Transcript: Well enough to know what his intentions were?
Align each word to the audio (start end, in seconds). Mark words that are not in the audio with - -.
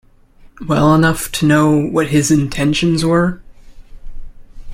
Well 0.65 0.95
enough 0.95 1.31
to 1.33 1.45
know 1.45 1.77
what 1.77 2.07
his 2.07 2.31
intentions 2.31 3.05
were? 3.05 3.39